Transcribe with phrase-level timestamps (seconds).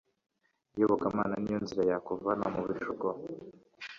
[0.75, 3.07] Iyobokamana niyo nzira yakuvana mubishuko